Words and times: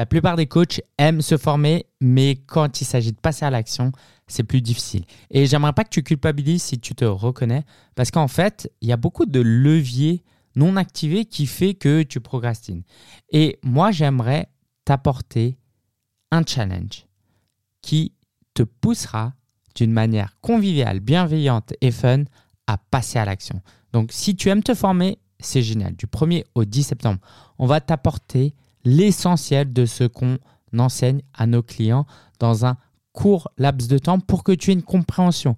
La 0.00 0.06
plupart 0.06 0.36
des 0.36 0.46
coachs 0.46 0.80
aiment 0.96 1.20
se 1.20 1.36
former, 1.36 1.84
mais 2.00 2.36
quand 2.46 2.80
il 2.80 2.86
s'agit 2.86 3.12
de 3.12 3.20
passer 3.20 3.44
à 3.44 3.50
l'action, 3.50 3.92
c'est 4.28 4.44
plus 4.44 4.62
difficile. 4.62 5.04
Et 5.30 5.44
j'aimerais 5.44 5.74
pas 5.74 5.84
que 5.84 5.90
tu 5.90 6.02
culpabilises 6.02 6.62
si 6.62 6.80
tu 6.80 6.94
te 6.94 7.04
reconnais, 7.04 7.64
parce 7.96 8.10
qu'en 8.10 8.26
fait, 8.26 8.72
il 8.80 8.88
y 8.88 8.92
a 8.92 8.96
beaucoup 8.96 9.26
de 9.26 9.40
leviers 9.40 10.24
non 10.56 10.76
activés 10.76 11.26
qui 11.26 11.44
fait 11.44 11.74
que 11.74 12.02
tu 12.02 12.18
procrastines. 12.18 12.82
Et 13.30 13.58
moi, 13.62 13.90
j'aimerais 13.90 14.46
t'apporter 14.86 15.58
un 16.30 16.44
challenge 16.46 17.04
qui 17.82 18.14
te 18.54 18.62
poussera 18.62 19.34
d'une 19.74 19.92
manière 19.92 20.40
conviviale, 20.40 21.00
bienveillante 21.00 21.74
et 21.82 21.90
fun 21.90 22.24
à 22.66 22.78
passer 22.78 23.18
à 23.18 23.26
l'action. 23.26 23.60
Donc, 23.92 24.12
si 24.12 24.34
tu 24.34 24.48
aimes 24.48 24.62
te 24.62 24.72
former, 24.72 25.18
c'est 25.40 25.62
génial. 25.62 25.94
Du 25.94 26.06
1er 26.06 26.44
au 26.54 26.64
10 26.64 26.84
septembre, 26.84 27.20
on 27.58 27.66
va 27.66 27.82
t'apporter 27.82 28.54
l'essentiel 28.84 29.72
de 29.72 29.86
ce 29.86 30.04
qu'on 30.04 30.38
enseigne 30.78 31.22
à 31.34 31.46
nos 31.46 31.62
clients 31.62 32.06
dans 32.38 32.66
un 32.66 32.76
court 33.12 33.50
laps 33.58 33.88
de 33.88 33.98
temps 33.98 34.20
pour 34.20 34.44
que 34.44 34.52
tu 34.52 34.70
aies 34.70 34.74
une 34.74 34.82
compréhension 34.82 35.56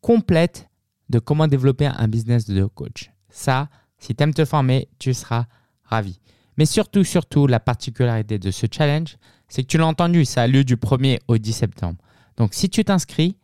complète 0.00 0.68
de 1.08 1.18
comment 1.18 1.46
développer 1.46 1.86
un 1.86 2.08
business 2.08 2.46
de 2.46 2.64
coach. 2.66 3.10
Ça, 3.28 3.68
si 3.98 4.14
tu 4.14 4.22
aimes 4.22 4.34
te 4.34 4.44
former, 4.44 4.88
tu 4.98 5.14
seras 5.14 5.46
ravi. 5.84 6.18
Mais 6.56 6.66
surtout, 6.66 7.04
surtout, 7.04 7.46
la 7.46 7.60
particularité 7.60 8.38
de 8.38 8.50
ce 8.50 8.66
challenge, 8.70 9.16
c'est 9.48 9.62
que 9.62 9.68
tu 9.68 9.78
l'as 9.78 9.86
entendu, 9.86 10.24
ça 10.24 10.42
a 10.42 10.46
lieu 10.46 10.64
du 10.64 10.76
1er 10.76 11.18
au 11.28 11.38
10 11.38 11.52
septembre. 11.52 11.98
Donc 12.36 12.54
si 12.54 12.68
tu 12.68 12.84
t'inscris, 12.84 13.36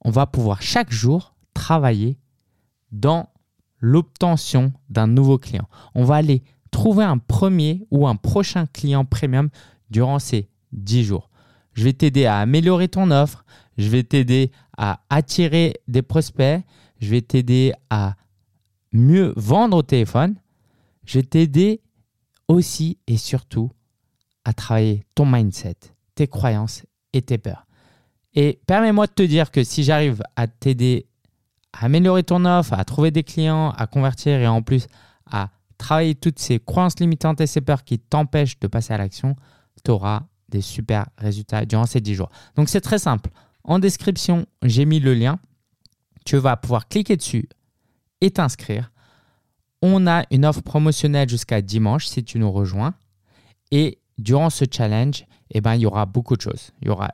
on 0.00 0.10
va 0.10 0.26
pouvoir 0.26 0.62
chaque 0.62 0.90
jour 0.90 1.34
travailler 1.54 2.18
dans 2.92 3.28
l'obtention 3.78 4.72
d'un 4.88 5.06
nouveau 5.06 5.38
client. 5.38 5.68
On 5.94 6.04
va 6.04 6.16
aller 6.16 6.42
trouver 6.74 7.04
un 7.04 7.18
premier 7.18 7.86
ou 7.92 8.08
un 8.08 8.16
prochain 8.16 8.66
client 8.66 9.04
premium 9.04 9.48
durant 9.90 10.18
ces 10.18 10.48
10 10.72 11.04
jours. 11.04 11.30
Je 11.72 11.84
vais 11.84 11.92
t'aider 11.92 12.26
à 12.26 12.40
améliorer 12.40 12.88
ton 12.88 13.12
offre, 13.12 13.44
je 13.78 13.88
vais 13.88 14.02
t'aider 14.02 14.50
à 14.76 15.00
attirer 15.08 15.74
des 15.86 16.02
prospects, 16.02 16.64
je 17.00 17.10
vais 17.10 17.20
t'aider 17.20 17.72
à 17.90 18.16
mieux 18.90 19.32
vendre 19.36 19.76
au 19.76 19.82
téléphone, 19.82 20.34
je 21.04 21.20
vais 21.20 21.24
t'aider 21.24 21.80
aussi 22.48 22.98
et 23.06 23.18
surtout 23.18 23.70
à 24.44 24.52
travailler 24.52 25.06
ton 25.14 25.26
mindset, 25.26 25.76
tes 26.16 26.26
croyances 26.26 26.82
et 27.12 27.22
tes 27.22 27.38
peurs. 27.38 27.68
Et 28.34 28.58
permets-moi 28.66 29.06
de 29.06 29.12
te 29.12 29.22
dire 29.22 29.52
que 29.52 29.62
si 29.62 29.84
j'arrive 29.84 30.24
à 30.34 30.48
t'aider 30.48 31.06
à 31.72 31.84
améliorer 31.84 32.24
ton 32.24 32.44
offre, 32.44 32.72
à 32.72 32.84
trouver 32.84 33.12
des 33.12 33.22
clients, 33.22 33.70
à 33.70 33.86
convertir 33.86 34.40
et 34.40 34.48
en 34.48 34.62
plus 34.62 34.88
à 35.30 35.50
travailler 35.84 36.14
toutes 36.14 36.38
ces 36.38 36.58
croyances 36.58 36.98
limitantes 36.98 37.42
et 37.42 37.46
ces 37.46 37.60
peurs 37.60 37.84
qui 37.84 37.98
t'empêchent 37.98 38.58
de 38.58 38.68
passer 38.68 38.94
à 38.94 38.98
l'action, 38.98 39.36
tu 39.84 39.90
auras 39.90 40.22
des 40.48 40.62
super 40.62 41.10
résultats 41.18 41.66
durant 41.66 41.84
ces 41.84 42.00
10 42.00 42.14
jours. 42.14 42.30
Donc 42.56 42.70
c'est 42.70 42.80
très 42.80 42.98
simple. 42.98 43.28
En 43.64 43.78
description, 43.78 44.46
j'ai 44.62 44.86
mis 44.86 44.98
le 44.98 45.12
lien. 45.12 45.38
Tu 46.24 46.38
vas 46.38 46.56
pouvoir 46.56 46.88
cliquer 46.88 47.18
dessus 47.18 47.50
et 48.22 48.30
t'inscrire. 48.30 48.92
On 49.82 50.06
a 50.06 50.24
une 50.30 50.46
offre 50.46 50.62
promotionnelle 50.62 51.28
jusqu'à 51.28 51.60
dimanche 51.60 52.06
si 52.06 52.24
tu 52.24 52.38
nous 52.38 52.50
rejoins. 52.50 52.94
Et 53.70 53.98
durant 54.16 54.48
ce 54.48 54.64
challenge, 54.70 55.26
eh 55.50 55.60
ben, 55.60 55.74
il 55.74 55.82
y 55.82 55.86
aura 55.86 56.06
beaucoup 56.06 56.36
de 56.36 56.40
choses. 56.40 56.70
Il 56.80 56.88
y 56.88 56.90
aura 56.90 57.10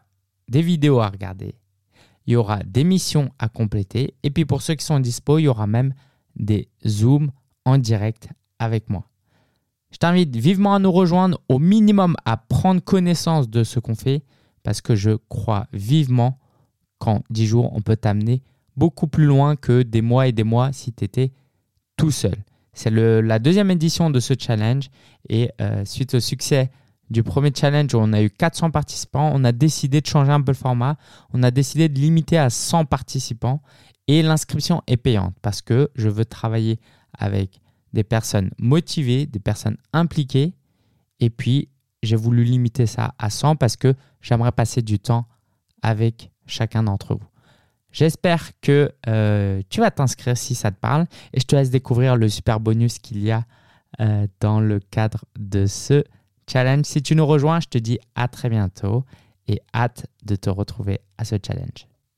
des 0.49 0.63
vidéos 0.63 1.01
à 1.01 1.09
regarder, 1.09 1.57
il 2.27 2.35
y 2.35 2.37
aura 2.37 2.61
des 2.63 2.85
missions 2.85 3.33
à 3.41 3.49
compléter. 3.49 4.15
Et 4.23 4.31
puis 4.31 4.45
pour 4.45 4.63
ceux 4.63 4.75
qui 4.77 4.85
sont 4.85 5.01
dispo, 5.01 5.39
il 5.39 5.45
y 5.45 5.49
aura 5.49 5.67
même 5.67 5.93
des 6.37 6.69
Zooms 6.87 7.33
en 7.65 7.77
direct 7.77 8.29
avec 8.61 8.89
moi. 8.89 9.09
Je 9.91 9.99
t'invite 9.99 10.37
vivement 10.37 10.75
à 10.75 10.79
nous 10.79 10.93
rejoindre, 10.93 11.41
au 11.49 11.59
minimum 11.59 12.15
à 12.25 12.37
prendre 12.37 12.81
connaissance 12.81 13.51
de 13.51 13.65
ce 13.65 13.81
qu'on 13.81 13.97
fait, 13.97 14.23
parce 14.63 14.81
que 14.81 14.95
je 14.95 15.19
crois 15.29 15.67
vivement 15.73 16.39
qu'en 16.99 17.25
10 17.31 17.47
jours, 17.47 17.73
on 17.75 17.81
peut 17.81 17.97
t'amener 17.97 18.43
beaucoup 18.77 19.09
plus 19.09 19.25
loin 19.25 19.57
que 19.57 19.83
des 19.83 20.03
mois 20.03 20.29
et 20.29 20.33
des 20.33 20.45
mois 20.45 20.73
si 20.73 20.93
tu 20.93 21.05
étais 21.05 21.33
tout 21.97 22.13
seul. 22.13 22.37
C'est 22.73 22.91
la 22.91 23.39
deuxième 23.41 23.71
édition 23.71 24.11
de 24.11 24.21
ce 24.21 24.35
challenge 24.39 24.91
et 25.29 25.51
euh, 25.61 25.85
suite 25.85 26.15
au 26.15 26.21
succès 26.21 26.71
du 27.11 27.25
premier 27.25 27.51
challenge 27.55 27.93
où 27.95 27.99
on 27.99 28.13
a 28.13 28.23
eu 28.23 28.31
400 28.31 28.71
participants, 28.71 29.33
on 29.35 29.43
a 29.43 29.51
décidé 29.51 30.01
de 30.01 30.07
changer 30.07 30.31
un 30.31 30.41
peu 30.41 30.53
le 30.53 30.57
format. 30.57 30.97
On 31.33 31.43
a 31.43 31.51
décidé 31.51 31.89
de 31.89 31.99
limiter 31.99 32.39
à 32.39 32.49
100 32.49 32.85
participants 32.85 33.61
et 34.07 34.23
l'inscription 34.23 34.83
est 34.87 34.97
payante 34.97 35.35
parce 35.43 35.61
que 35.61 35.91
je 35.97 36.09
veux 36.09 36.25
travailler 36.25 36.79
avec 37.19 37.61
des 37.93 38.05
personnes 38.05 38.51
motivées, 38.59 39.27
des 39.27 39.39
personnes 39.41 39.77
impliquées. 39.93 40.55
Et 41.21 41.31
puis, 41.31 41.69
j'ai 42.03 42.17
voulu 42.17 42.45
limiter 42.45 42.87
ça 42.87 43.15
à 43.19 43.31
100 43.31 43.57
parce 43.57 43.77
que 43.77 43.95
j'aimerais 44.21 44.53
passer 44.53 44.83
du 44.83 44.99
temps 44.99 45.27
avec 45.83 46.31
chacun 46.47 46.83
d'entre 46.83 47.15
vous. 47.15 47.27
J'espère 47.93 48.53
que 48.61 48.93
euh, 49.09 49.63
tu 49.69 49.81
vas 49.81 49.91
t'inscrire 49.91 50.37
si 50.37 50.55
ça 50.55 50.71
te 50.71 50.79
parle 50.79 51.07
et 51.33 51.41
je 51.41 51.47
te 51.47 51.57
laisse 51.57 51.71
découvrir 51.71 52.17
le 52.17 52.29
super 52.29 52.61
bonus 52.61 52.99
qu'il 52.99 53.23
y 53.23 53.33
a 53.33 53.45
euh, 54.01 54.27
dans 54.39 54.61
le 54.61 54.79
cadre 54.79 55.25
de 55.39 55.67
ce 55.67 56.05
challenge. 56.51 56.85
Si 56.85 57.03
tu 57.03 57.17
nous 57.17 57.27
rejoins, 57.27 57.61
je 57.61 57.67
te 57.67 57.79
dis 57.79 57.99
à 58.15 58.29
très 58.29 58.49
bientôt 58.49 59.05
et 59.49 59.61
hâte 59.75 60.07
de 60.25 60.37
te 60.37 60.49
retrouver 60.49 61.01
à 61.19 61.25
ce 61.25 61.37
challenge. 61.45 61.89